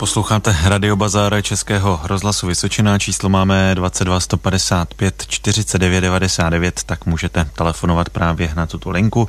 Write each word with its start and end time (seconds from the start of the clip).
Posloucháte 0.00 0.56
Radio 0.64 0.96
Bazára 0.96 1.42
Českého 1.42 2.00
rozhlasu 2.04 2.46
Vysočina, 2.46 2.98
číslo 2.98 3.28
máme 3.28 3.74
22 3.74 4.20
155 4.20 5.26
49 5.26 6.00
99, 6.00 6.84
tak 6.84 7.06
můžete 7.06 7.44
telefonovat 7.44 8.10
právě 8.10 8.52
na 8.56 8.66
tuto 8.66 8.90
linku. 8.90 9.28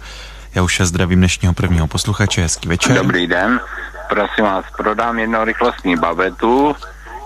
Já 0.55 0.63
už 0.63 0.81
zdravím 0.83 1.19
dnešního 1.19 1.53
prvního 1.53 1.87
posluchače, 1.87 2.41
hezký 2.41 2.69
večer. 2.69 2.95
Dobrý 2.95 3.27
den, 3.27 3.59
prosím 4.09 4.43
vás, 4.43 4.65
prodám 4.77 5.43
rychlostní 5.43 5.95
babetu, 5.95 6.75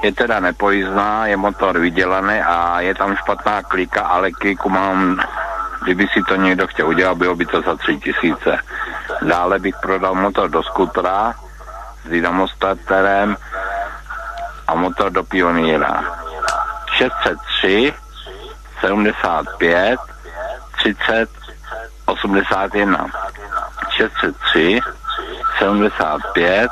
je 0.03 0.11
teda 0.11 0.39
nepojízdná, 0.39 1.27
je 1.27 1.37
motor 1.37 1.79
vydělaný 1.79 2.39
a 2.39 2.81
je 2.81 2.95
tam 2.95 3.15
špatná 3.15 3.61
klika, 3.61 4.01
ale 4.01 4.31
kliku 4.31 4.69
mám, 4.69 5.19
kdyby 5.83 6.07
si 6.13 6.21
to 6.27 6.35
někdo 6.35 6.67
chtěl 6.67 6.87
udělat, 6.87 7.17
bylo 7.17 7.35
by 7.35 7.45
to 7.45 7.61
za 7.61 7.75
tři 7.75 7.97
tisíce. 7.97 8.57
Dále 9.21 9.59
bych 9.59 9.75
prodal 9.81 10.15
motor 10.15 10.49
do 10.49 10.63
skutra 10.63 11.35
dynamostaterem 12.09 13.37
a 14.67 14.75
motor 14.75 15.11
do 15.11 15.23
pioníra. 15.23 16.03
603 16.97 17.93
75 18.81 19.99
30 20.77 21.29
81 22.05 23.07
603 23.97 24.79
75 25.59 26.71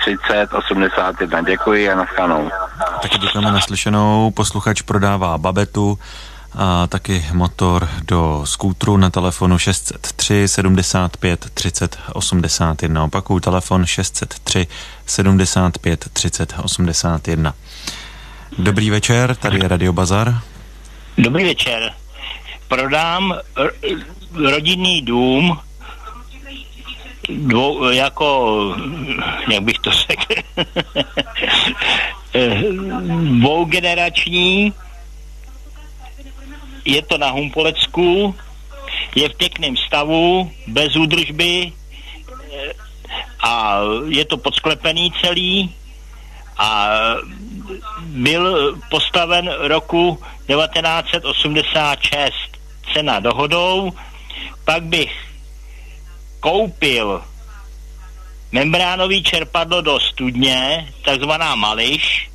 30 0.00 0.52
81. 0.52 1.42
Děkuji 1.42 1.90
a 1.90 1.94
naschanou. 1.94 2.50
Taky 3.02 3.18
děkujeme 3.18 3.52
naslyšenou. 3.52 4.30
Posluchač 4.30 4.82
prodává 4.82 5.38
babetu 5.38 5.98
a 6.54 6.86
taky 6.86 7.24
motor 7.32 7.88
do 8.04 8.42
skútru 8.44 8.96
na 8.96 9.10
telefonu 9.10 9.58
603 9.58 10.48
75 10.48 11.50
30 11.54 11.98
81. 12.12 13.04
Opakuju 13.04 13.40
telefon 13.40 13.86
603 13.86 14.66
75 15.06 16.08
30 16.12 16.54
81. 16.62 17.54
Dobrý 18.58 18.90
večer, 18.90 19.36
tady 19.36 19.58
je 19.58 19.68
Radio 19.68 19.92
Bazar. 19.92 20.40
Dobrý 21.18 21.44
večer. 21.44 21.92
Prodám 22.68 23.34
rodinný 24.34 25.02
dům 25.02 25.58
dvou, 27.28 27.90
jako, 27.90 28.76
jak 29.50 29.62
bych 29.62 29.78
to 29.78 29.90
řekl, 29.90 30.34
dvougenerační, 33.38 34.72
je 36.90 37.02
to 37.02 37.18
na 37.18 37.30
Humpolecku, 37.30 38.34
je 39.14 39.28
v 39.28 39.36
pěkném 39.36 39.76
stavu, 39.76 40.52
bez 40.66 40.96
údržby 40.96 41.72
a 43.40 43.80
je 44.08 44.24
to 44.24 44.36
podsklepený 44.36 45.12
celý 45.22 45.74
a 46.58 46.88
byl 48.00 48.76
postaven 48.90 49.48
roku 49.48 50.18
1986 50.46 52.34
cena 52.92 53.20
dohodou, 53.20 53.92
pak 54.64 54.82
bych 54.82 55.12
koupil 56.40 57.22
membránový 58.52 59.22
čerpadlo 59.22 59.80
do 59.80 60.00
studně, 60.00 60.88
takzvaná 61.04 61.54
mališ, 61.54 62.30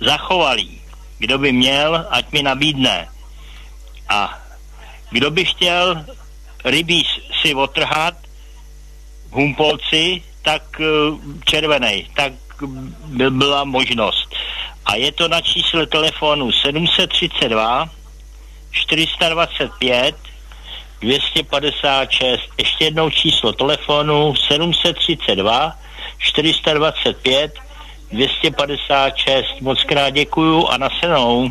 zachovalý. 0.00 0.80
Kdo 1.18 1.38
by 1.38 1.52
měl, 1.52 2.06
ať 2.10 2.32
mi 2.32 2.42
nabídne. 2.42 3.08
A 4.10 4.38
kdo 5.10 5.30
by 5.30 5.44
chtěl 5.44 6.04
rybí 6.64 7.06
si 7.42 7.54
otrhat 7.54 8.14
v 9.30 9.32
Humpolci, 9.32 10.22
tak 10.42 10.62
eh, 10.80 10.86
červený, 11.44 12.06
tak 12.16 12.32
by 13.04 13.30
byla 13.30 13.64
možnost. 13.64 14.28
A 14.86 14.94
je 14.94 15.12
to 15.12 15.28
na 15.28 15.40
čísle 15.40 15.86
telefonu 15.86 16.52
732 16.52 17.90
425 18.70 20.16
256. 21.00 22.40
Ještě 22.58 22.84
jednou 22.84 23.10
číslo 23.10 23.52
telefonu 23.52 24.34
732 24.48 25.78
425 26.18 27.54
256. 28.12 29.60
Moc 29.60 29.84
krát 29.84 30.10
děkuju 30.10 30.66
a 30.66 30.76
nasenou. 30.76 31.50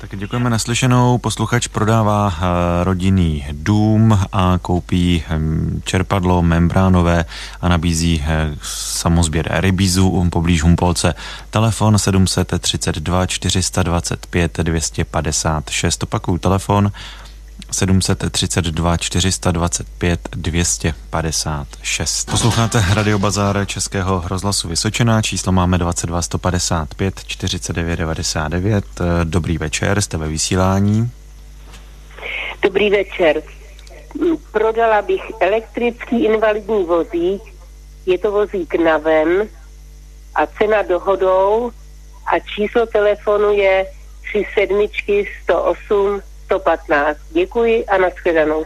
Tak 0.00 0.18
děkujeme 0.18 0.50
naslyšenou. 0.50 1.18
Posluchač 1.18 1.66
prodává 1.66 2.26
uh, 2.26 2.34
rodinný 2.82 3.46
dům 3.52 4.18
a 4.32 4.58
koupí 4.62 5.24
um, 5.36 5.82
čerpadlo 5.84 6.42
membránové 6.42 7.24
a 7.60 7.68
nabízí 7.68 8.20
uh, 8.20 8.54
samozběr 8.62 9.48
rybízu 9.50 10.30
poblíž 10.30 10.62
Humpolce. 10.62 11.14
Telefon 11.50 11.98
732 11.98 13.26
425 13.26 14.58
256. 14.58 16.02
Opakuju 16.02 16.38
telefon 16.38 16.92
732 17.70 18.96
425 18.96 20.20
256. 20.32 22.30
Posloucháte 22.30 22.84
Radio 22.94 23.18
Bazár 23.18 23.66
Českého 23.66 24.22
rozhlasu 24.26 24.68
Vysočená, 24.68 25.22
číslo 25.22 25.52
máme 25.52 25.78
22 25.78 26.22
155 26.22 27.24
49 27.24 27.96
99. 27.96 28.84
Dobrý 29.24 29.58
večer, 29.58 30.00
jste 30.00 30.16
ve 30.16 30.28
vysílání. 30.28 31.10
Dobrý 32.62 32.90
večer. 32.90 33.42
Prodala 34.52 35.02
bych 35.02 35.22
elektrický 35.40 36.24
invalidní 36.24 36.84
vozík, 36.84 37.42
je 38.06 38.18
to 38.18 38.32
vozík 38.32 38.74
na 38.74 38.98
ven 38.98 39.48
a 40.34 40.46
cena 40.46 40.82
dohodou 40.82 41.70
a 42.26 42.38
číslo 42.38 42.86
telefonu 42.86 43.52
je 43.52 43.86
37 44.32 44.86
108 45.42 46.20
115. 46.46 47.18
Děkuji 47.30 47.86
a 47.86 47.98
nashledanou. 47.98 48.64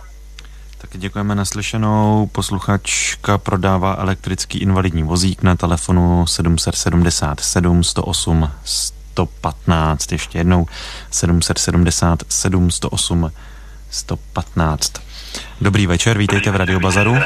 Tak 0.79 0.91
děkujeme 0.93 1.35
naslyšenou. 1.35 2.29
Posluchačka 2.33 3.39
prodává 3.39 3.97
elektrický 3.99 4.59
invalidní 4.59 5.03
vozík 5.03 5.43
na 5.43 5.57
telefonu 5.57 6.27
777 6.27 7.85
108 7.85 8.51
115. 8.65 10.13
Ještě 10.13 10.39
jednou 10.39 10.67
777 11.11 12.71
108 12.71 13.33
115. 13.91 14.93
Dobrý 15.61 15.87
večer, 15.87 16.19
vítejte 16.19 16.51
v 16.51 16.57
Radio 16.57 16.81
Bazaru 16.81 17.17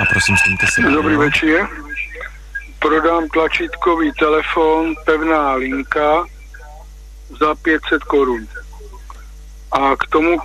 a 0.00 0.04
prosím, 0.10 0.36
stůmte 0.36 0.66
se. 0.66 0.82
Dobrý 0.82 1.16
večer. 1.16 1.68
Prodám 2.78 3.28
tlačítkový 3.28 4.12
telefon, 4.18 4.94
pevná 5.06 5.54
linka 5.54 6.24
za 7.40 7.54
500 7.54 8.04
korun 8.04 8.46
a 9.72 9.96
k 9.96 10.06
tomu 10.10 10.36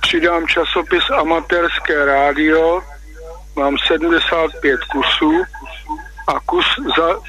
přidám 0.00 0.46
časopis 0.46 1.10
Amatérské 1.10 2.04
rádio, 2.04 2.82
mám 3.56 3.76
75 3.86 4.80
kusů 4.84 5.42
a 6.28 6.40
kus 6.46 6.66
za 6.96 7.20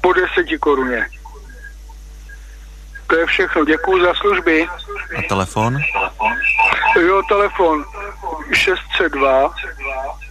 po 0.00 0.12
10 0.12 0.58
koruně. 0.60 1.06
To 3.06 3.16
je 3.18 3.26
všechno, 3.26 3.64
děkuji 3.64 4.04
za 4.04 4.14
služby. 4.14 4.66
A 5.18 5.22
telefon? 5.28 5.78
Jo, 7.00 7.22
telefon 7.28 7.84
602 8.52 9.54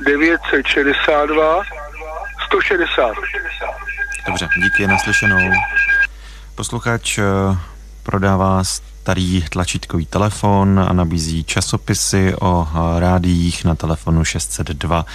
962 0.06 1.64
160. 2.48 3.12
Dobře, 4.28 4.48
díky, 4.64 4.88
naslyšenou. 4.88 5.52
Posluchač 6.56 7.18
eh, 7.18 7.24
prodává 8.04 8.64
starý 9.06 9.46
tlačítkový 9.50 10.06
telefon 10.06 10.80
a 10.80 10.94
nabízí 10.94 11.44
časopisy 11.44 12.34
o 12.42 12.68
rádiích 12.98 13.66
na 13.66 13.76
telefonu 13.76 14.24
602 14.24 15.06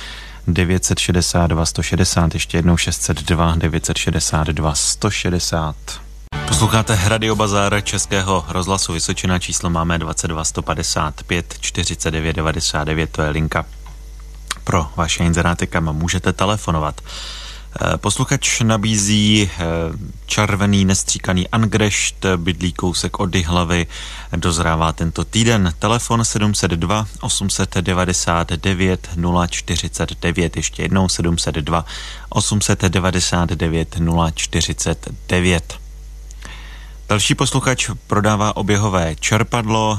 962 0.46 1.66
160, 1.66 2.34
ještě 2.34 2.58
jednou 2.58 2.76
602 2.76 3.54
962 3.56 4.74
160. 4.74 5.76
Posloucháte 6.48 7.00
Radio 7.04 7.36
Bazár 7.36 7.80
Českého 7.84 8.44
rozhlasu 8.48 8.92
Vysočina, 8.92 9.38
číslo 9.38 9.70
máme 9.70 9.98
22 9.98 10.44
155 10.44 11.56
49 11.60 12.36
99, 12.36 13.10
to 13.10 13.22
je 13.22 13.30
linka 13.30 13.66
pro 14.64 14.86
vaše 14.96 15.24
inzeráty, 15.24 15.66
kam 15.66 15.96
můžete 15.96 16.32
telefonovat. 16.32 17.00
Eh, 17.70 17.96
posluchač 17.96 18.60
nabízí 18.60 19.50
eh, 19.52 19.66
červený 20.26 20.84
nestříkaný 20.84 21.48
angrešt, 21.48 22.26
bydlí 22.36 22.72
kousek 22.72 23.20
od 23.20 23.34
hlavy, 23.36 23.86
dozrává 24.36 24.92
tento 24.92 25.24
týden. 25.24 25.74
Telefon 25.78 26.24
702 26.24 27.06
899 27.20 29.08
049, 29.50 30.56
ještě 30.56 30.82
jednou 30.82 31.08
702 31.08 31.84
899 32.28 33.96
049. 34.34 35.89
Další 37.10 37.34
posluchač 37.34 37.90
prodává 38.06 38.56
oběhové 38.56 39.14
čerpadlo 39.20 39.98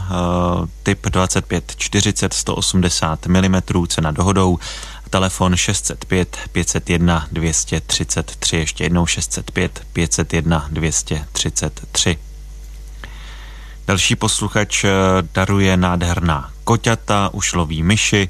typ 0.83 1.05
25 1.09 1.73
40 1.77 2.33
180 2.33 3.27
mm, 3.27 3.61
cena 3.87 4.11
dohodou, 4.11 4.59
telefon 5.09 5.55
605 5.55 6.37
501 6.51 7.27
233, 7.31 8.57
ještě 8.57 8.83
jednou 8.83 9.05
605 9.05 9.83
501 9.93 10.67
233. 10.71 12.17
Další 13.87 14.15
posluchač 14.15 14.85
daruje 15.33 15.77
nádherná 15.77 16.51
koťata, 16.63 17.29
ušlový 17.33 17.83
myši, 17.83 18.29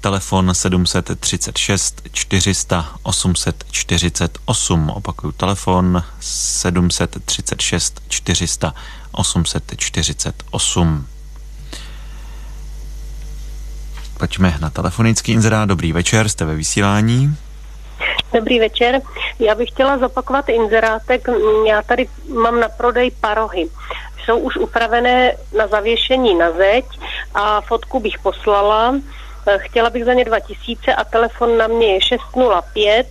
telefon 0.00 0.54
736 0.54 2.02
400 2.12 2.84
848. 3.02 4.90
Opakuju 4.90 5.32
telefon 5.32 6.02
736 6.20 8.00
400 8.08 8.74
848. 9.12 11.06
Pojďme 14.18 14.58
na 14.60 14.70
telefonický 14.70 15.32
inzerát. 15.32 15.68
Dobrý 15.68 15.92
večer, 15.92 16.28
jste 16.28 16.44
ve 16.44 16.54
vysílání. 16.54 17.36
Dobrý 18.32 18.58
večer. 18.60 19.00
Já 19.38 19.54
bych 19.54 19.68
chtěla 19.68 19.98
zopakovat 19.98 20.48
inzerátek. 20.48 21.28
Já 21.66 21.82
tady 21.82 22.08
mám 22.42 22.60
na 22.60 22.68
prodej 22.68 23.10
parohy. 23.10 23.68
Jsou 24.24 24.38
už 24.38 24.56
upravené 24.56 25.36
na 25.58 25.66
zavěšení 25.66 26.34
na 26.34 26.50
zeď 26.52 26.84
a 27.34 27.60
fotku 27.60 28.00
bych 28.00 28.18
poslala. 28.18 28.94
Eh, 29.46 29.58
chtěla 29.58 29.90
bych 29.90 30.04
za 30.04 30.14
ně 30.14 30.24
2000 30.24 30.94
a 30.94 31.04
telefon 31.04 31.58
na 31.58 31.66
mě 31.66 31.86
je 31.86 32.00
605 32.00 33.06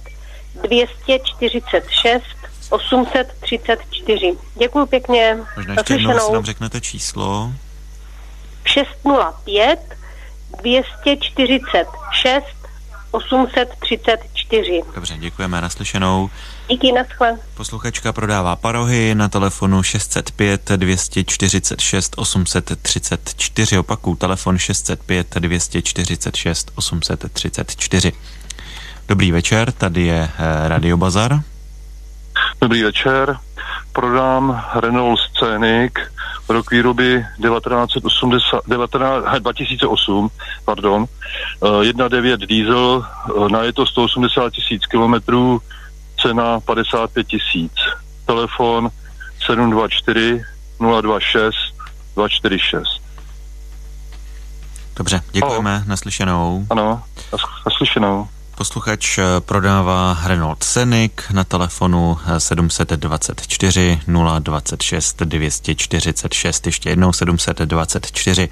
246 0.61 2.23
834. 2.69 4.37
Děkuji 4.55 4.85
pěkně. 4.85 5.37
Možná 5.55 5.73
ještě 5.77 5.93
jednou 5.93 6.33
nám 6.33 6.45
řeknete 6.45 6.81
číslo. 6.81 7.51
605 8.65 9.79
246 10.57 12.58
834. 13.11 14.81
Dobře, 14.95 15.17
děkujeme, 15.17 15.61
naslyšenou. 15.61 16.29
Díky, 16.67 16.91
naschle. 16.91 17.37
Posluchačka 17.53 18.13
prodává 18.13 18.55
parohy 18.55 19.15
na 19.15 19.29
telefonu 19.29 19.83
605 19.83 20.71
246 20.75 22.13
834. 22.17 23.77
Opakuju, 23.77 24.15
telefon 24.15 24.57
605 24.57 25.35
246 25.35 26.71
834. 26.75 28.13
Dobrý 29.07 29.31
večer, 29.31 29.71
tady 29.71 30.01
je 30.01 30.29
eh, 30.39 30.67
Radio 30.67 30.97
Bazar. 30.97 31.39
Dobrý 32.61 32.83
večer, 32.83 33.37
prodám 33.93 34.65
Renault 34.75 35.19
Scenic 35.19 35.93
rok 36.49 36.71
výroby 36.71 37.25
1980, 37.41 38.61
19, 38.67 39.39
2008, 39.39 40.29
pardon, 40.65 41.05
1.9 41.61 42.33
eh, 42.33 42.47
diesel, 42.47 43.05
eh, 43.05 43.49
na 43.51 43.63
je 43.63 43.73
to 43.73 43.85
180 43.85 44.53
tisíc 44.53 44.85
kilometrů, 44.85 45.61
cena 46.21 46.59
55 46.59 47.27
tisíc. 47.27 47.73
Telefon 48.25 48.89
724 49.45 50.43
026 51.01 51.55
246. 52.15 53.01
Dobře, 54.95 55.21
děkujeme, 55.31 55.71
Halo. 55.71 55.83
naslyšenou. 55.87 56.65
Ano, 56.69 57.03
naslyšenou. 57.65 58.27
Posluchač 58.59 59.17
eh, 59.17 59.23
prodává 59.39 60.17
Renault 60.25 60.63
Scenic 60.63 61.11
na 61.31 61.43
telefonu 61.43 62.17
724 62.37 63.99
026 64.39 65.23
246, 65.23 66.65
ještě 66.65 66.89
jednou 66.89 67.13
724 67.13 68.49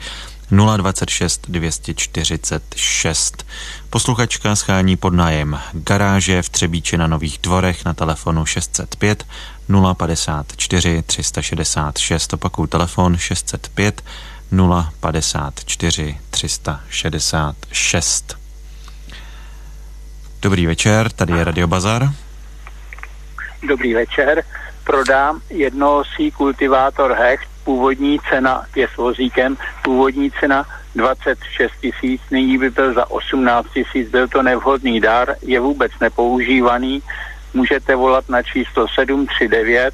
026 0.78 1.42
246. 1.50 3.46
Posluchačka 3.90 4.56
schání 4.56 4.98
pod 4.98 5.14
nájem 5.14 5.60
garáže 5.74 6.42
v 6.42 6.50
Třebíči 6.50 6.98
na 6.98 7.08
Nových 7.08 7.40
dvorech 7.44 7.86
na 7.86 7.94
telefonu 7.94 8.46
605 8.46 9.26
054 9.98 11.04
366. 11.04 12.34
Opakuju 12.34 12.68
telefon 12.68 13.18
605 13.18 14.04
054 15.02 16.18
366. 16.30 18.47
Dobrý 20.42 20.66
večer, 20.66 21.12
tady 21.12 21.34
je 21.34 21.44
Radio 21.44 21.68
Bazar. 21.68 22.10
Dobrý 23.68 23.94
večer, 23.94 24.44
prodám 24.84 25.42
jednosí 25.50 26.32
kultivátor 26.32 27.14
Hecht, 27.14 27.50
původní 27.64 28.20
cena 28.30 28.66
je 28.76 28.88
s 28.94 28.98
vozíkem, 28.98 29.58
původní 29.84 30.32
cena 30.40 30.66
26 30.96 31.72
tisíc, 31.82 32.22
nyní 32.32 32.58
by 32.58 32.70
byl 32.70 32.94
za 32.94 33.12
18 33.12 33.68
tisíc, 33.74 34.10
byl 34.10 34.28
to 34.28 34.44
nevhodný 34.44 35.00
dar, 35.00 35.36
je 35.42 35.60
vůbec 35.60 35.92
nepoužívaný, 36.02 37.04
můžete 37.54 37.96
volat 37.96 38.30
na 38.30 38.44
číslo 38.44 38.88
739 38.96 39.94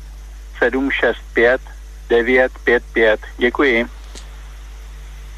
765 0.59 1.61
955. 2.09 3.19
Děkuji. 3.37 3.85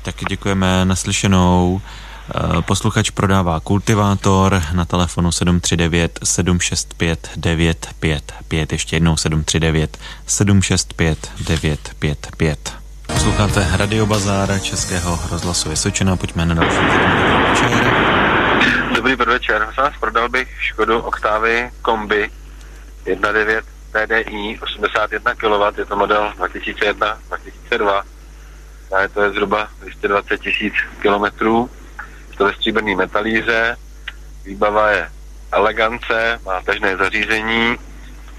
Taky 0.03 0.25
děkujeme 0.25 0.85
naslyšenou. 0.85 1.81
Eh, 2.25 2.61
posluchač 2.61 3.09
prodává 3.09 3.59
kultivátor 3.59 4.61
na 4.73 4.85
telefonu 4.85 5.31
739 5.31 6.19
765 6.23 7.29
955. 7.35 8.71
Ještě 8.71 8.95
jednou 8.95 9.17
739 9.17 9.97
765 10.25 11.31
955. 11.47 12.73
Posloucháte 13.07 13.67
Radio 13.77 14.05
Bazár 14.05 14.61
Českého 14.61 15.19
rozhlasu 15.31 15.69
Vysočina. 15.69 16.15
Pojďme 16.15 16.45
na 16.45 16.55
další 16.55 16.77
večer. 16.77 17.93
Dobrý 18.95 19.15
podvečer. 19.15 19.67
Vás 19.77 19.93
prodal 19.99 20.29
bych 20.29 20.47
Škodu 20.59 20.99
Oktávy 20.99 21.69
Kombi 21.81 22.29
1.9 23.05 23.61
TDI 23.91 24.59
81 24.59 25.35
kW. 25.35 25.79
Je 25.79 25.85
to 25.85 25.95
model 25.95 26.33
2001-2002. 26.37 28.03
A 28.91 29.07
to 29.13 29.21
je 29.21 29.31
zhruba 29.31 29.67
220 29.81 30.41
tisíc 30.41 30.73
kilometrů 31.01 31.69
stříbrný 32.65 32.95
metalíře, 32.95 33.77
výbava 34.45 34.89
je 34.89 35.09
elegance, 35.51 36.39
má 36.45 36.61
tažné 36.61 36.97
zařízení, 36.97 37.77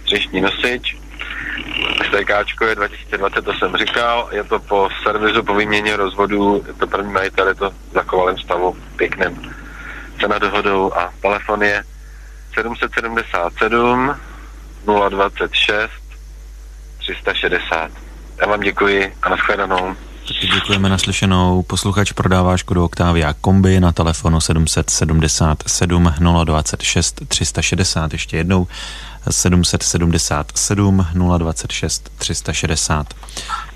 třešní 0.04 0.40
nosič, 0.40 0.96
STK 2.06 2.60
je 2.68 2.74
2020, 2.74 3.44
to 3.44 3.52
jsem 3.54 3.76
říkal, 3.76 4.28
je 4.32 4.44
to 4.44 4.58
po 4.58 4.88
servisu, 5.02 5.42
po 5.42 5.54
výměně 5.54 5.96
rozvodu, 5.96 6.64
je 6.66 6.72
to 6.72 6.86
první 6.86 7.12
majitel, 7.12 7.48
je 7.48 7.54
to 7.54 7.70
v 7.70 8.40
stavu, 8.44 8.76
pěkném. 8.96 9.54
Cena 10.20 10.38
dohodou 10.38 10.92
a 10.94 11.12
telefon 11.22 11.62
je 11.62 11.84
777 12.54 14.16
026 15.08 15.90
360. 16.98 17.90
Já 18.40 18.46
vám 18.46 18.60
děkuji 18.60 19.14
a 19.22 19.28
nashledanou. 19.28 19.96
Taky 20.28 20.46
děkujeme 20.46 20.88
naslyšenou. 20.88 21.62
Posluchač 21.62 22.12
prodává 22.12 22.56
Škodu 22.56 22.84
Octavia 22.84 23.32
kombi 23.32 23.80
na 23.80 23.92
telefonu 23.92 24.40
777 24.40 26.14
026 26.44 27.20
360. 27.28 28.12
Ještě 28.12 28.36
jednou 28.36 28.66
777 29.30 31.06
026 31.38 32.10
360. 32.18 33.14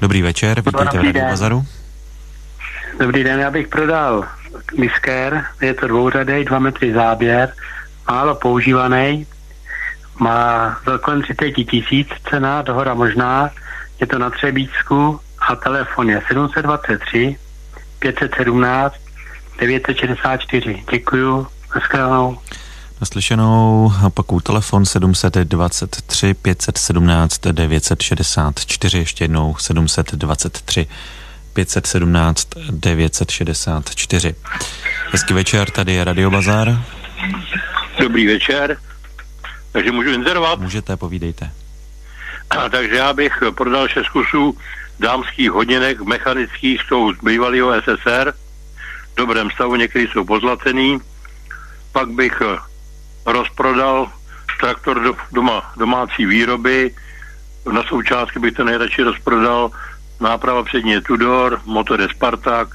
Dobrý 0.00 0.22
večer, 0.22 0.60
vítejte 0.60 0.98
v 0.98 1.02
Radio 1.02 1.24
Bazaru. 1.24 1.64
Dobrý 3.00 3.24
den, 3.24 3.40
já 3.40 3.50
bych 3.50 3.68
prodal 3.68 4.24
Misker, 4.78 5.44
je 5.60 5.74
to 5.74 5.88
dvouřadej, 5.88 6.44
dva 6.44 6.58
metry 6.58 6.92
záběr, 6.92 7.52
málo 8.08 8.34
používaný, 8.34 9.26
má 10.18 10.76
kolem 11.00 11.22
30 11.22 11.50
tisíc 11.50 12.08
cena, 12.30 12.62
dohoda 12.62 12.94
možná, 12.94 13.50
je 14.00 14.06
to 14.06 14.18
na 14.18 14.30
Třebíčsku, 14.30 15.20
a 15.50 15.56
telefon 15.56 16.10
je 16.10 16.22
723 16.28 17.36
517 17.98 18.94
964. 19.58 20.84
Děkuju. 20.92 21.46
Naschledanou. 21.74 22.38
Naslyšenou 23.00 23.92
opakuju 24.06 24.40
telefon 24.40 24.86
723 24.86 26.34
517 26.34 27.40
964, 27.52 28.98
ještě 28.98 29.24
jednou 29.24 29.56
723 29.56 30.86
517 31.52 32.48
964. 32.70 34.34
Hezký 35.12 35.34
večer, 35.34 35.70
tady 35.70 35.92
je 35.92 36.04
Radio 36.04 36.30
Bazar. 36.30 36.78
Dobrý 38.00 38.26
večer. 38.26 38.76
Takže 39.72 39.92
můžu 39.92 40.10
inzerovat? 40.10 40.60
Můžete, 40.60 40.96
povídejte. 40.96 41.50
Takže 42.70 42.96
já 42.96 43.12
bych 43.12 43.32
prodal 43.56 43.88
šest 43.88 44.08
kusů 44.08 44.56
dámských 45.00 45.50
hodinek 45.50 46.00
mechanických 46.00 46.82
jsou 46.82 47.12
z 47.12 47.18
bývalého 47.24 47.72
SSR, 47.82 48.32
v 49.12 49.16
dobrém 49.16 49.50
stavu, 49.50 49.76
některý 49.76 50.06
jsou 50.06 50.24
pozlacený. 50.24 50.98
Pak 51.92 52.08
bych 52.08 52.42
eh, 52.42 52.58
rozprodal 53.26 54.12
traktor 54.60 55.02
do, 55.02 55.16
doma, 55.32 55.72
domácí 55.76 56.26
výroby 56.26 56.94
na 57.72 57.82
součástky 57.82 58.38
bych 58.38 58.54
to 58.54 58.64
nejradši 58.64 59.02
rozprodal. 59.02 59.70
Náprava 60.20 60.62
přední 60.62 60.90
je 60.90 61.00
Tudor, 61.00 61.60
motor 61.64 62.00
je 62.00 62.08
Spartak, 62.08 62.68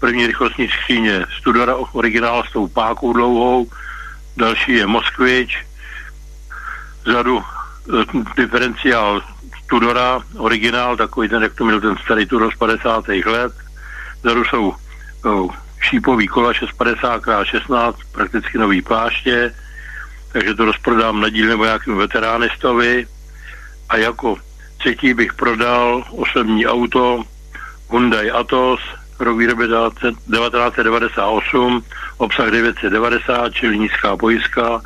první 0.00 0.26
rychlostní 0.26 0.68
skříně 0.68 1.26
z 1.38 1.42
Tudora 1.42 1.76
originál 1.76 2.44
s 2.48 2.52
tou 2.52 2.68
pákou 2.68 3.12
dlouhou, 3.12 3.66
další 4.36 4.72
je 4.72 4.86
Moskvič, 4.86 5.58
vzadu 7.04 7.42
eh, 7.42 8.04
diferenciál 8.36 9.22
Tudora, 9.66 10.22
originál, 10.38 10.96
takový 10.96 11.28
ten, 11.28 11.42
jak 11.42 11.54
to 11.54 11.64
měl 11.64 11.80
ten 11.80 11.96
starý 12.04 12.26
Tudor 12.26 12.52
z 12.52 12.56
50. 12.56 13.08
let. 13.08 13.52
Vzadu 14.22 14.44
jsou 14.44 14.74
oh, 15.24 15.54
šípový 15.80 16.28
kola 16.28 16.52
650x16, 16.52 17.94
prakticky 18.12 18.58
nový 18.58 18.82
pláště, 18.82 19.54
takže 20.32 20.54
to 20.54 20.64
rozprodám 20.64 21.20
na 21.20 21.28
díl 21.28 21.48
nebo 21.48 21.64
nějakým 21.64 21.96
veteránistovi. 21.96 23.06
A 23.88 23.96
jako 23.96 24.36
třetí 24.78 25.14
bych 25.14 25.34
prodal 25.34 26.04
osobní 26.10 26.66
auto 26.66 27.24
Hyundai 27.90 28.30
Atos, 28.30 28.80
rok 29.18 29.38
výroby 29.38 29.64
1998, 29.64 31.84
obsah 32.16 32.50
990, 32.50 33.52
čili 33.52 33.78
nízká 33.78 34.16
pojistka, 34.16 34.82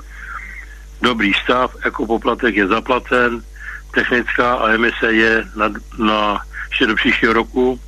dobrý 1.02 1.32
stav, 1.44 1.74
jako 1.84 2.06
poplatek 2.06 2.56
je 2.56 2.66
zaplacen, 2.66 3.42
technická 3.90 4.54
a 4.54 4.70
emise 4.70 5.12
je 5.12 5.44
na, 5.56 5.68
na 5.98 6.40
ještě 6.70 6.86
do 6.86 6.94
příštího 6.94 7.32
roku 7.32 7.80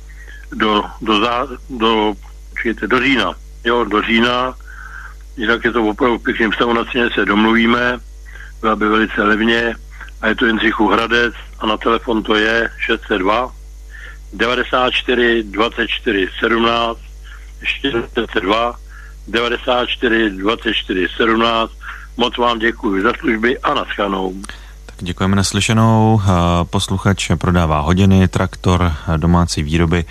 do, 0.51 0.83
do, 1.01 1.19
zá, 1.19 1.47
do, 1.69 2.13
přijete, 2.53 2.87
do 2.87 2.99
října. 2.99 3.33
Jo, 3.63 3.83
do 3.83 4.01
října, 4.01 4.53
jinak 5.37 5.65
je 5.65 5.71
to 5.71 5.85
opravdu 5.85 6.19
pěkným 6.19 6.53
stavu 6.53 6.73
na 6.73 6.85
ceně 6.85 7.09
se 7.13 7.25
domluvíme, 7.25 7.99
byla 8.61 8.75
by 8.75 8.87
velice 8.87 9.23
levně 9.23 9.75
a 10.21 10.27
je 10.27 10.35
to 10.35 10.45
Jindřichu 10.45 10.87
Hradec 10.87 11.33
a 11.59 11.65
na 11.65 11.77
telefon 11.77 12.23
to 12.23 12.35
je 12.35 12.69
602 12.77 13.51
94 14.33 15.43
24 15.43 16.29
17 16.39 16.99
42 17.63 18.75
94 19.27 20.29
24 20.29 21.07
17 21.17 21.71
Moc 22.17 22.37
vám 22.37 22.59
děkuji 22.59 23.03
za 23.03 23.13
služby 23.19 23.59
a 23.59 23.73
naschanou. 23.73 24.33
Děkujeme 25.03 25.35
naslyšenou. 25.35 26.21
Posluchač 26.63 27.31
prodává 27.35 27.79
hodiny, 27.79 28.27
traktor 28.27 28.93
domácí 29.17 29.63
výroby 29.63 30.05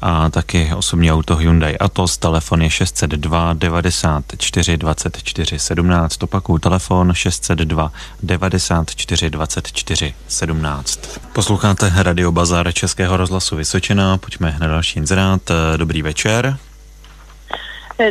a 0.00 0.30
taky 0.30 0.70
osobní 0.76 1.12
auto 1.12 1.36
Hyundai 1.36 1.78
Atos. 1.78 2.18
Telefon 2.18 2.62
je 2.62 2.70
602 2.70 3.52
94 3.52 4.76
24 4.76 5.58
17. 5.58 6.22
Opakuju 6.22 6.58
telefon 6.58 7.12
602 7.14 7.92
94 8.22 9.30
24 9.30 10.14
17. 10.28 11.00
Posloucháte 11.32 11.92
Radio 11.96 12.32
Bazar 12.32 12.72
Českého 12.72 13.16
rozhlasu 13.16 13.56
Vysočina. 13.56 14.18
Pojďme 14.18 14.56
na 14.60 14.66
další 14.66 14.98
inzerát. 14.98 15.50
Dobrý 15.76 16.02
večer. 16.02 16.56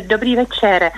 Dobrý 0.08 0.36
večer. 0.36 0.90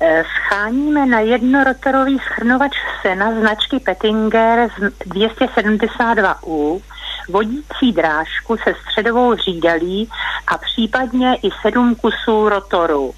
Scháníme 0.00 1.06
na 1.06 1.20
jednorotorový 1.20 2.18
schrnovač 2.18 2.72
sena 3.02 3.40
značky 3.40 3.80
Pettinger 3.80 4.70
272U 5.06 6.82
vodící 7.28 7.92
drážku 7.92 8.56
se 8.56 8.74
středovou 8.82 9.34
řídalí 9.34 10.10
a 10.46 10.58
případně 10.58 11.34
i 11.42 11.50
sedm 11.62 11.94
kusů 11.94 12.48
rotoru. 12.48 13.14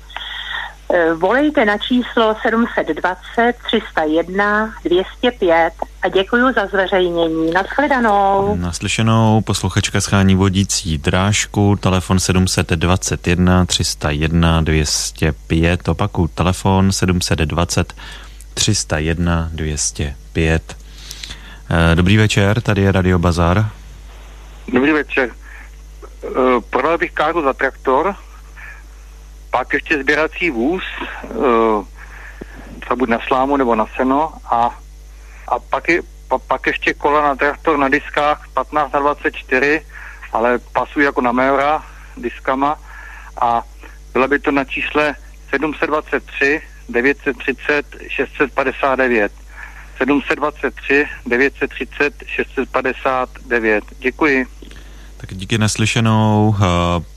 E, 0.94 1.14
volejte 1.14 1.64
na 1.64 1.78
číslo 1.78 2.36
720 2.42 3.54
301 3.66 4.74
205 4.84 5.72
a 6.02 6.08
děkuji 6.08 6.52
za 6.54 6.66
zveřejnění. 6.66 7.50
Naschledanou. 7.50 8.56
Naslyšenou 8.56 9.40
posluchačka 9.40 10.00
schání 10.00 10.34
vodící 10.34 10.98
drážku, 10.98 11.76
telefon 11.76 12.20
721 12.20 13.64
301 13.64 14.60
205, 14.60 15.88
opaku 15.88 16.28
telefon 16.28 16.92
720 16.92 17.94
301 18.54 19.48
205. 19.52 20.76
Dobrý 21.94 22.16
večer, 22.16 22.60
tady 22.60 22.82
je 22.82 22.92
Radio 22.92 23.18
Bazar. 23.18 23.66
Dobrý 24.72 24.92
večer. 24.92 25.30
Uh, 26.22 26.60
prodal 26.70 26.98
bych 26.98 27.12
káru 27.12 27.42
za 27.42 27.52
traktor, 27.52 28.14
pak 29.50 29.72
ještě 29.72 29.98
sběrací 30.02 30.50
vůz, 30.50 30.82
uh, 31.34 31.86
třeba 32.80 32.96
buď 32.96 33.08
na 33.08 33.18
slámu 33.26 33.56
nebo 33.56 33.74
na 33.74 33.86
seno 33.96 34.32
a, 34.44 34.78
a 35.48 35.58
pak, 35.58 35.88
je, 35.88 36.02
pa, 36.28 36.38
pak 36.38 36.66
ještě 36.66 36.94
kola 36.94 37.22
na 37.22 37.34
traktor 37.34 37.78
na 37.78 37.88
diskách 37.88 38.48
15 38.54 38.92
na 38.92 39.00
24, 39.00 39.86
ale 40.32 40.58
pasují 40.58 41.06
jako 41.06 41.20
na 41.20 41.32
Meora 41.32 41.84
diskama 42.16 42.78
a 43.40 43.62
bylo 44.12 44.28
by 44.28 44.38
to 44.38 44.50
na 44.50 44.64
čísle 44.64 45.14
723 45.50 46.62
930 46.88 47.86
659. 48.08 49.32
723 49.98 51.08
930 51.26 52.14
659. 52.26 53.84
Děkuji. 53.98 54.46
Tak 55.20 55.34
díky 55.34 55.58
neslyšenou. 55.58 56.56
Eh, 56.56 56.64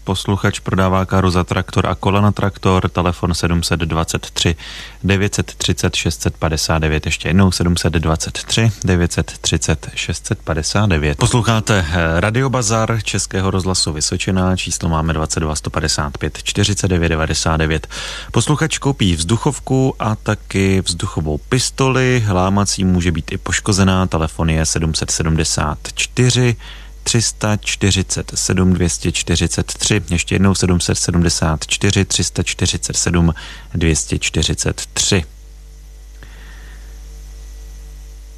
posluchač 0.04 0.60
prodává 0.60 1.06
karu 1.06 1.30
za 1.30 1.44
traktor 1.44 1.88
a 1.88 1.96
kola 1.96 2.22
na 2.22 2.32
traktor. 2.32 2.90
Telefon 2.90 3.34
723 3.34 4.56
930 5.04 5.96
659. 5.96 7.06
Ještě 7.06 7.30
jednou 7.30 7.52
723 7.52 8.72
930 8.84 9.90
659. 9.96 11.18
Posloucháte 11.18 11.86
eh, 11.90 12.20
Radio 12.20 12.50
Bazar 12.50 13.00
Českého 13.04 13.52
rozhlasu 13.52 13.94
Vysočina. 13.94 14.58
Číslo 14.58 14.90
máme 14.90 15.14
22 15.14 15.56
155 15.56 16.44
49 16.44 17.10
99. 17.10 17.88
Posluchač 18.32 18.78
koupí 18.78 19.16
vzduchovku 19.16 19.96
a 20.00 20.16
taky 20.16 20.82
vzduchovou 20.82 21.38
pistoli. 21.38 22.24
Hlámací 22.26 22.84
může 22.84 23.12
být 23.12 23.32
i 23.32 23.38
poškozená. 23.38 24.08
Telefon 24.08 24.50
je 24.50 24.66
774 24.66 26.56
347 27.04 28.74
243, 28.74 30.02
ještě 30.10 30.36
jednou 30.36 30.56
774 30.56 32.06
347 32.06 33.34
243. 33.74 35.24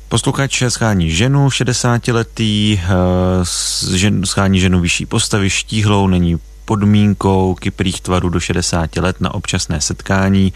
Posluchač 0.09 0.63
schání 0.69 1.11
ženu 1.11 1.47
60-letý, 1.47 2.81
eh, 2.83 4.25
schání 4.25 4.59
ženu 4.59 4.79
vyšší 4.79 5.05
postavy, 5.05 5.49
štíhlou, 5.49 6.07
není 6.07 6.39
podmínkou 6.65 7.55
kyprých 7.55 8.01
tvarů 8.01 8.29
do 8.29 8.39
60 8.39 8.95
let 8.95 9.21
na 9.21 9.33
občasné 9.33 9.81
setkání. 9.81 10.53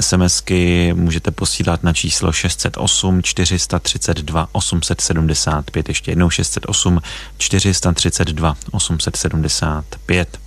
SMSky 0.00 0.92
můžete 0.94 1.30
posílat 1.30 1.82
na 1.82 1.92
číslo 1.92 2.32
608 2.32 3.22
432 3.22 4.48
875, 4.52 5.88
ještě 5.88 6.10
jednou 6.10 6.30
608 6.30 7.00
432 7.38 8.56
875. 8.70 10.38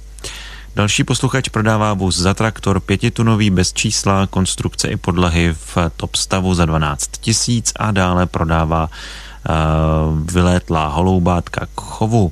Další 0.75 1.03
posluchač 1.03 1.49
prodává 1.49 1.93
vůz 1.93 2.17
za 2.17 2.33
traktor 2.33 2.79
pětitunový 2.79 3.49
bez 3.49 3.73
čísla, 3.73 4.27
konstrukce 4.27 4.87
i 4.87 4.97
podlahy 4.97 5.53
v 5.53 5.77
top 5.97 6.15
stavu 6.15 6.53
za 6.53 6.65
12 6.65 7.07
tisíc 7.07 7.73
a 7.75 7.91
dále 7.91 8.25
prodává 8.25 8.89
uh, 8.89 10.19
vylétlá 10.31 10.87
holoubátka 10.87 11.65
k 11.75 11.81
chovu. 11.81 12.31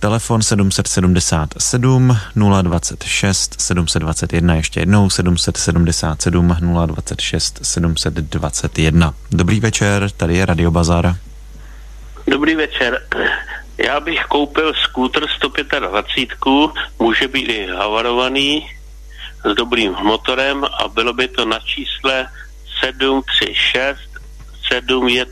Telefon 0.00 0.42
777 0.42 2.16
026 2.62 3.60
721, 3.60 4.54
ještě 4.54 4.80
jednou 4.80 5.10
777 5.10 6.56
026 6.86 7.58
721. 7.62 9.14
Dobrý 9.30 9.60
večer, 9.60 10.10
tady 10.10 10.36
je 10.36 10.46
Radio 10.46 10.70
Bazar. 10.70 11.14
Dobrý 12.26 12.54
večer. 12.54 13.02
Já 13.78 14.00
bych 14.00 14.24
koupil 14.24 14.72
skútr 14.74 15.26
125, 15.36 16.28
může 16.98 17.28
být 17.28 17.48
i 17.48 17.66
havarovaný, 17.66 18.70
s 19.44 19.54
dobrým 19.54 19.92
motorem 20.02 20.64
a 20.64 20.88
bylo 20.88 21.12
by 21.12 21.28
to 21.28 21.44
na 21.44 21.58
čísle 21.58 22.26
736 22.80 23.98
710 24.68 25.28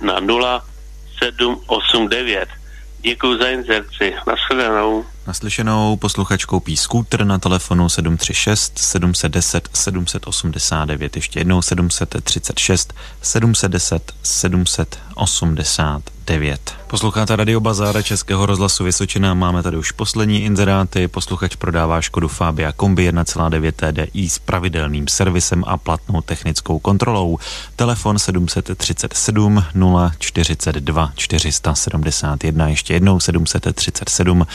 789. 1.23 2.49
Děkuji 3.07 3.39
za 3.39 3.49
inzerci. 3.49 4.15
Naslyšenou. 4.27 5.05
Naslyšenou 5.27 5.97
posluchač 5.97 6.45
koupí 6.45 6.77
skútr 6.77 7.25
na 7.25 7.39
telefonu 7.39 7.89
736 7.89 8.79
710 8.79 9.69
789. 9.73 11.17
Ještě 11.17 11.41
jednou 11.41 11.63
736 11.63 12.95
710 13.23 14.13
789. 14.23 16.16
9. 16.27 16.77
Posloucháte 16.87 17.37
Radio 17.37 17.61
Bazára 17.61 18.03
Českého 18.03 18.47
rozhlasu 18.47 18.85
Vysočina. 18.85 19.35
Máme 19.35 19.63
tady 19.63 19.77
už 19.77 19.93
poslední 19.93 20.43
inzeráty. 20.43 21.09
Posluchač 21.09 21.57
prodává 21.57 22.01
Škodu 22.01 22.29
Fabia 22.29 22.73
Kombi 22.73 23.11
1,9 23.11 23.73
TDI 23.73 24.29
s 24.29 24.39
pravidelným 24.39 25.09
servisem 25.09 25.65
a 25.67 25.77
platnou 25.77 26.21
technickou 26.21 26.79
kontrolou. 26.79 27.39
Telefon 27.77 28.19
737 28.19 29.65
042 30.19 31.13
471. 31.17 32.69
Ještě 32.69 32.95
jednou 32.95 33.21
737 33.21 34.47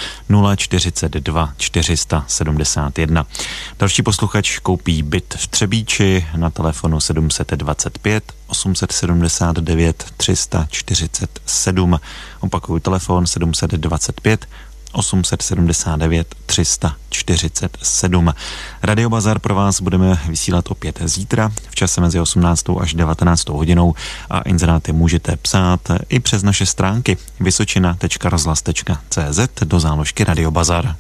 042 0.56 1.54
471. 1.58 3.26
Další 3.80 4.04
posluchač 4.04 4.60
koupí 4.60 5.04
byt 5.04 5.36
v 5.38 5.48
Třebíči 5.48 6.26
na 6.36 6.50
telefonu 6.50 7.00
725 7.00 8.41
879 8.52 10.06
347. 10.18 12.00
Opakuju 12.40 12.80
telefon 12.80 13.28
725 13.28 14.48
879 14.92 16.36
347. 16.46 18.34
Radio 18.84 19.10
Bazar 19.10 19.40
pro 19.40 19.56
vás 19.56 19.82
budeme 19.82 20.20
vysílat 20.28 20.72
opět 20.72 21.00
zítra 21.06 21.52
v 21.70 21.76
čase 21.76 22.02
mezi 22.02 22.20
18. 22.20 22.66
až 22.80 22.94
19. 22.94 23.50
hodinou 23.50 23.96
a 24.30 24.42
inzeráty 24.42 24.94
můžete 24.94 25.38
psát 25.38 25.80
i 26.10 26.20
přes 26.20 26.44
naše 26.44 26.66
stránky 26.66 27.18
vysočina.rozhlas.cz 27.40 29.40
do 29.64 29.80
záložky 29.80 30.24
Radio 30.24 30.52
Bazar. 30.52 30.96